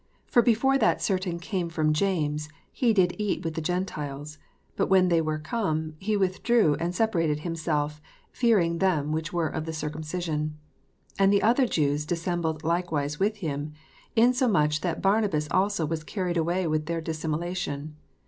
"For 0.25 0.41
before 0.41 0.79
that 0.79 0.99
certain 0.99 1.37
came 1.37 1.69
from 1.69 1.93
James, 1.93 2.49
he 2.71 2.91
did 2.91 3.13
eat 3.19 3.43
with 3.43 3.53
the 3.53 3.61
Gentiles: 3.61 4.39
but 4.75 4.89
ivhen 4.89 5.09
they 5.09 5.21
were 5.21 5.37
come, 5.37 5.93
he 5.99 6.17
withdrew 6.17 6.73
and 6.79 6.95
separated 6.95 7.41
himself, 7.41 8.01
fearing 8.31 8.79
them 8.79 9.11
which 9.11 9.31
were 9.31 9.47
of 9.47 9.65
the 9.65 9.73
circumcision. 9.73 10.57
"And 11.19 11.31
the 11.31 11.43
other 11.43 11.67
Jews 11.67 12.07
dissembled 12.07 12.63
likewise 12.63 13.19
with 13.19 13.37
him; 13.45 13.73
insomuch 14.15 14.81
that 14.81 15.03
Barnabas 15.03 15.47
also 15.51 15.85
was 15.85 16.03
carried 16.03 16.35
away 16.35 16.65
with 16.65 16.87
their 16.87 16.99
dissimulation. 16.99 17.95